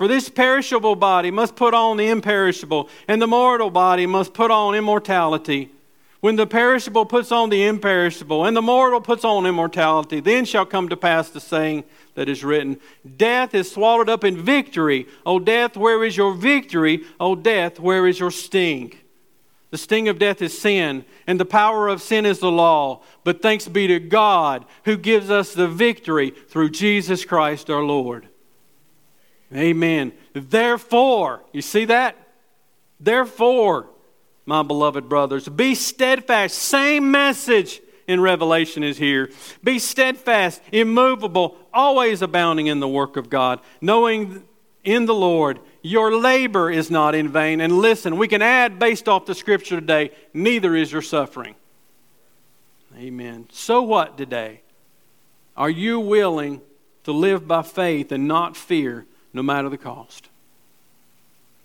[0.00, 4.50] For this perishable body must put on the imperishable, and the mortal body must put
[4.50, 5.68] on immortality.
[6.20, 10.64] When the perishable puts on the imperishable, and the mortal puts on immortality, then shall
[10.64, 11.84] come to pass the saying
[12.14, 12.80] that is written
[13.18, 15.06] Death is swallowed up in victory.
[15.26, 17.04] O death, where is your victory?
[17.20, 18.94] O death, where is your sting?
[19.68, 23.02] The sting of death is sin, and the power of sin is the law.
[23.22, 28.29] But thanks be to God who gives us the victory through Jesus Christ our Lord.
[29.54, 30.12] Amen.
[30.32, 32.16] Therefore, you see that?
[33.00, 33.88] Therefore,
[34.46, 35.48] my beloved brothers.
[35.48, 36.56] Be steadfast.
[36.56, 39.30] Same message in Revelation is here.
[39.62, 44.42] Be steadfast, immovable, always abounding in the work of God, knowing
[44.82, 47.60] in the Lord your labor is not in vain.
[47.60, 51.54] And listen, we can add based off the scripture today, neither is your suffering.
[52.96, 53.46] Amen.
[53.52, 54.62] So what today?
[55.56, 56.60] Are you willing
[57.04, 60.28] to live by faith and not fear no matter the cost?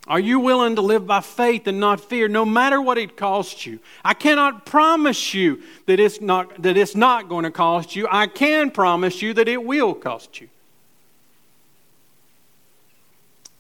[0.08, 3.66] Are you willing to live by faith and not fear, no matter what it costs
[3.66, 3.80] you?
[4.04, 8.08] I cannot promise you that it's not, that it's not going to cost you.
[8.12, 10.50] I can promise you that it will cost you.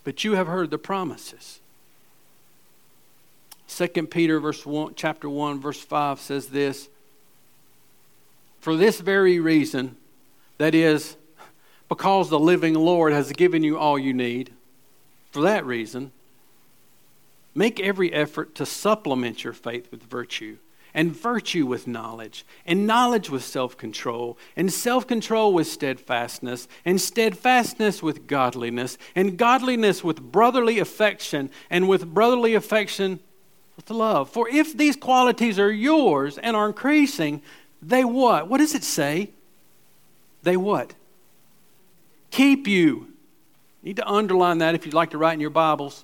[0.03, 1.59] But you have heard the promises.
[3.67, 6.89] 2 Peter verse 1, chapter 1, verse 5 says this
[8.59, 9.97] For this very reason,
[10.59, 11.17] that is,
[11.89, 14.51] because the living Lord has given you all you need,
[15.31, 16.11] for that reason,
[17.55, 20.57] Make every effort to supplement your faith with virtue,
[20.93, 26.99] and virtue with knowledge, and knowledge with self control, and self control with steadfastness, and
[26.99, 33.21] steadfastness with godliness, and godliness with brotherly affection, and with brotherly affection
[33.77, 34.29] with love.
[34.29, 37.41] For if these qualities are yours and are increasing,
[37.81, 38.49] they what?
[38.49, 39.29] What does it say?
[40.43, 40.93] They what?
[42.35, 43.07] Keep you.
[43.81, 46.03] need to underline that if you'd like to write in your Bibles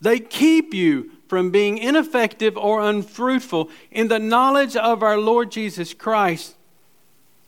[0.00, 5.92] they keep you from being ineffective or unfruitful in the knowledge of our Lord Jesus
[5.92, 6.54] Christ.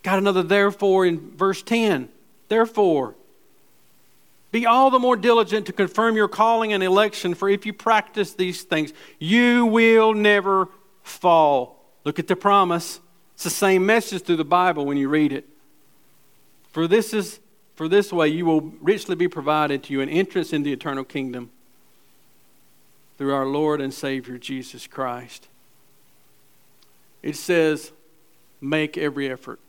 [0.02, 2.08] Got another therefore in verse 10.
[2.48, 3.14] Therefore,
[4.50, 8.32] be all the more diligent to confirm your calling and election, for if you practice
[8.32, 10.68] these things, you will never
[11.04, 11.84] fall.
[12.02, 12.98] Look at the promise.
[13.34, 15.46] It's the same message through the Bible when you read it.
[16.72, 17.38] For this is
[17.76, 21.04] for this way you will richly be provided to you an entrance in the eternal
[21.04, 21.50] kingdom
[23.18, 25.48] through our Lord and Savior Jesus Christ.
[27.22, 27.92] It says,
[28.60, 29.60] make every effort.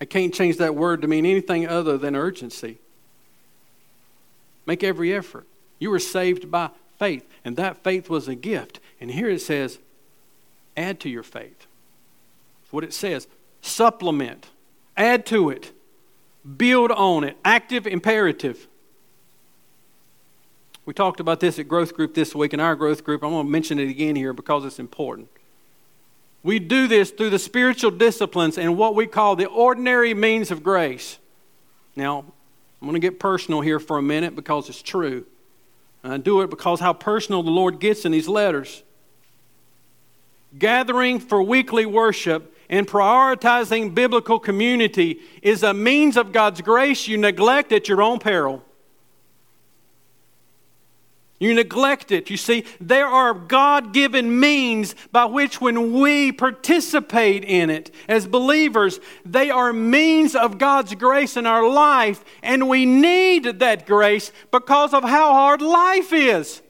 [0.00, 2.78] I can't change that word to mean anything other than urgency.
[4.66, 5.46] Make every effort.
[5.78, 8.80] You were saved by faith, and that faith was a gift.
[9.00, 9.78] And here it says,
[10.76, 11.66] add to your faith.
[12.62, 13.26] That's what it says.
[13.62, 14.48] Supplement,
[14.96, 15.72] add to it,
[16.56, 17.36] build on it.
[17.44, 18.68] Active imperative.
[20.86, 23.24] We talked about this at growth group this week in our growth group.
[23.24, 25.28] I'm going to mention it again here because it's important.
[26.42, 30.62] We do this through the spiritual disciplines and what we call the ordinary means of
[30.62, 31.18] grace.
[31.96, 35.24] Now, I'm going to get personal here for a minute because it's true.
[36.02, 38.82] And I do it because how personal the Lord gets in these letters.
[40.58, 47.16] Gathering for weekly worship and prioritizing biblical community is a means of God's grace you
[47.16, 48.62] neglect at your own peril.
[51.40, 52.30] You neglect it.
[52.30, 58.26] You see, there are God given means by which, when we participate in it as
[58.26, 64.32] believers, they are means of God's grace in our life, and we need that grace
[64.52, 66.62] because of how hard life is.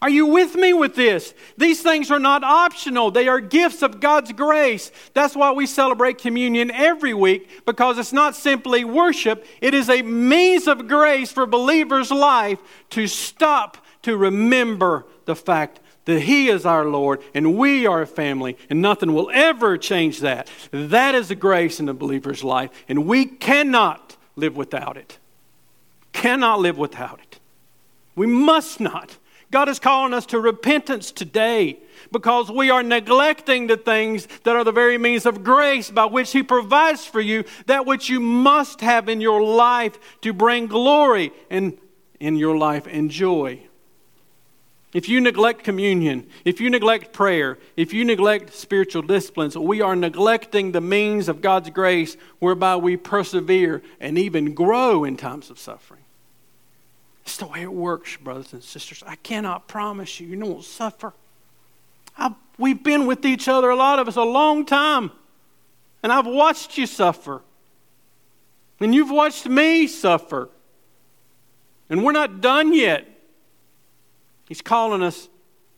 [0.00, 1.34] Are you with me with this?
[1.56, 3.10] These things are not optional.
[3.10, 4.92] They are gifts of God's grace.
[5.12, 10.02] That's why we celebrate communion every week because it's not simply worship, it is a
[10.02, 16.64] means of grace for believers' life to stop to remember the fact that He is
[16.64, 20.48] our Lord and we are a family, and nothing will ever change that.
[20.70, 25.18] That is the grace in the believer's life, and we cannot live without it.
[26.12, 27.40] Cannot live without it.
[28.14, 29.18] We must not.
[29.50, 31.78] God is calling us to repentance today
[32.12, 36.32] because we are neglecting the things that are the very means of grace by which
[36.32, 41.32] He provides for you that which you must have in your life to bring glory
[41.48, 41.78] in,
[42.20, 43.60] in your life and joy.
[44.92, 49.94] If you neglect communion, if you neglect prayer, if you neglect spiritual disciplines, we are
[49.94, 55.58] neglecting the means of God's grace whereby we persevere and even grow in times of
[55.58, 55.97] suffering.
[57.28, 59.04] It's the way it works, brothers and sisters.
[59.06, 61.12] I cannot promise you you won't suffer.
[62.16, 65.10] I, we've been with each other, a lot of us, a long time.
[66.02, 67.42] And I've watched you suffer.
[68.80, 70.48] And you've watched me suffer.
[71.90, 73.06] And we're not done yet.
[74.48, 75.28] He's calling us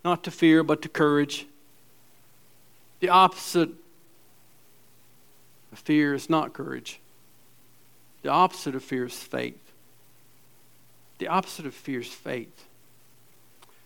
[0.04, 1.48] not to fear, but to courage.
[3.00, 3.70] The opposite
[5.72, 7.00] of fear is not courage.
[8.22, 9.69] The opposite of fear is faith.
[11.20, 12.66] The opposite of fear is faith.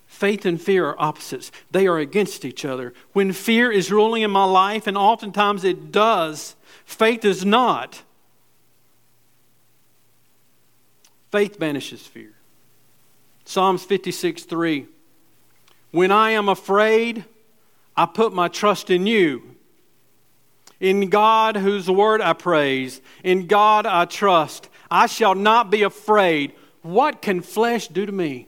[0.07, 2.95] Faith and fear are opposites, they are against each other.
[3.13, 6.55] When fear is ruling in my life, and oftentimes it does,
[6.85, 8.03] faith is not.
[11.33, 12.31] Faith banishes fear.
[13.45, 14.87] Psalms 56 3.
[15.91, 17.25] When I am afraid,
[17.97, 19.57] I put my trust in you.
[20.79, 24.69] In God, whose word I praise, in God I trust.
[24.89, 26.53] I shall not be afraid.
[26.85, 28.47] What can flesh do to me?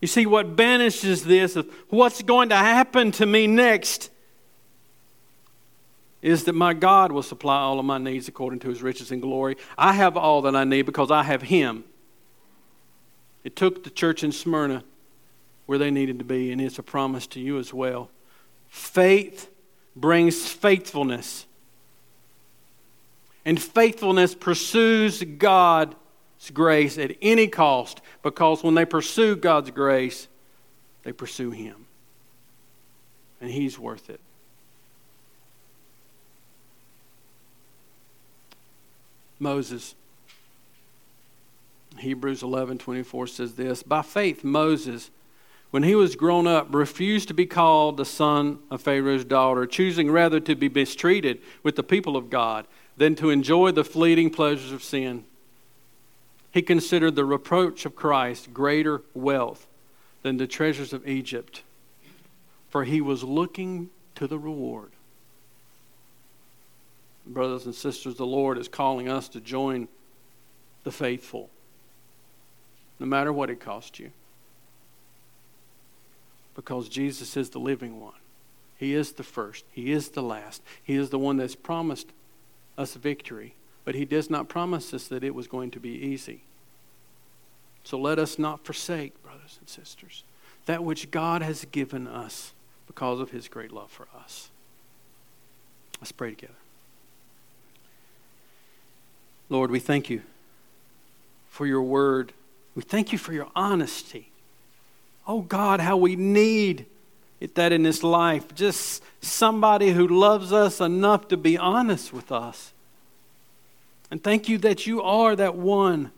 [0.00, 4.10] You see, what banishes this of what's going to happen to me next
[6.22, 9.20] is that my God will supply all of my needs according to his riches and
[9.20, 9.56] glory.
[9.76, 11.82] I have all that I need because I have him.
[13.42, 14.84] It took the church in Smyrna
[15.66, 18.08] where they needed to be, and it's a promise to you as well.
[18.68, 19.50] Faith
[19.96, 21.44] brings faithfulness.
[23.44, 25.96] And faithfulness pursues God
[26.50, 30.28] grace at any cost because when they pursue God's grace,
[31.02, 31.86] they pursue Him.
[33.40, 34.20] And He's worth it.
[39.38, 39.94] Moses.
[41.98, 45.10] Hebrews 11 24 says this By faith, Moses,
[45.70, 50.10] when he was grown up, refused to be called the son of Pharaoh's daughter, choosing
[50.10, 52.66] rather to be mistreated with the people of God
[52.96, 55.24] than to enjoy the fleeting pleasures of sin
[56.52, 59.66] he considered the reproach of Christ greater wealth
[60.22, 61.62] than the treasures of Egypt,
[62.68, 64.90] for he was looking to the reward.
[67.26, 69.88] Brothers and sisters, the Lord is calling us to join
[70.84, 71.48] the faithful,
[73.00, 74.10] no matter what it costs you.
[76.54, 78.12] Because Jesus is the living one.
[78.76, 79.64] He is the first.
[79.70, 80.60] He is the last.
[80.82, 82.08] He is the one that's promised
[82.76, 83.54] us victory.
[83.84, 86.42] But he does not promise us that it was going to be easy.
[87.84, 90.24] So let us not forsake, brothers and sisters,
[90.66, 92.52] that which God has given us
[92.86, 94.50] because of his great love for us.
[96.00, 96.54] Let's pray together.
[99.48, 100.22] Lord, we thank you
[101.50, 102.32] for your word.
[102.74, 104.30] We thank you for your honesty.
[105.26, 106.86] Oh God, how we need
[107.54, 108.54] that in this life.
[108.54, 112.71] Just somebody who loves us enough to be honest with us.
[114.12, 116.10] And thank you that you are that one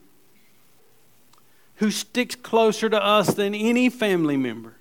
[1.76, 4.74] who sticks closer to us than any family member.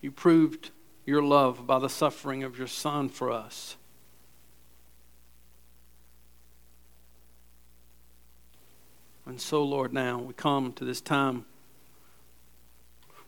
[0.00, 0.70] You proved
[1.04, 3.74] your love by the suffering of your Son for us.
[9.26, 11.46] And so, Lord, now we come to this time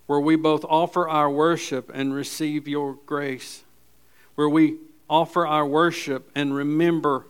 [0.06, 3.64] where we both offer our worship and receive your grace,
[4.36, 4.76] where we
[5.12, 7.26] offer our worship and remember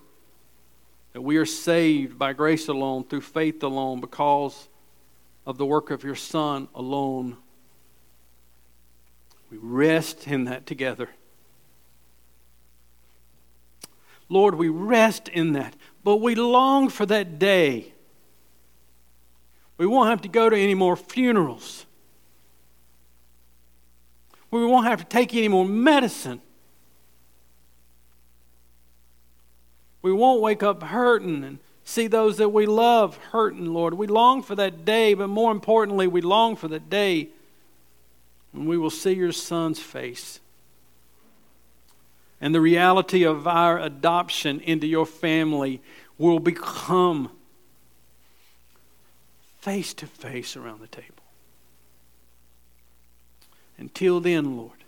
[1.14, 4.68] that we are saved by grace alone, through faith alone, because
[5.44, 7.36] of the work of your Son alone.
[9.50, 11.08] We rest in that together.
[14.28, 15.74] Lord, we rest in that,
[16.04, 17.92] but we long for that day.
[19.76, 21.84] We won't have to go to any more funerals.
[24.52, 26.40] We won't have to take any more medicine.
[30.02, 33.94] We won't wake up hurting and see those that we love hurting, Lord.
[33.94, 37.28] We long for that day, but more importantly, we long for that day
[38.52, 40.40] when we will see your Son's face.
[42.40, 45.80] And the reality of our adoption into your family
[46.18, 47.30] will become
[49.60, 51.08] face to face around the table.
[53.78, 54.81] Until then, Lord,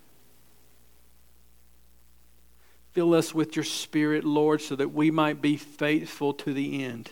[2.94, 7.10] Fill us with your Spirit, Lord, so that we might be faithful to the end.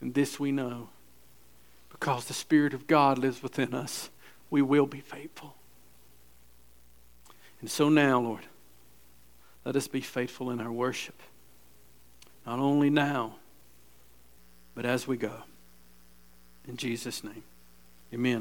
[0.00, 0.88] And this we know
[1.90, 4.08] because the Spirit of God lives within us,
[4.48, 5.54] we will be faithful.
[7.60, 8.46] And so now, Lord,
[9.64, 11.20] let us be faithful in our worship.
[12.46, 13.34] Not only now,
[14.74, 15.42] but as we go.
[16.66, 17.42] In Jesus' name,
[18.14, 18.38] amen.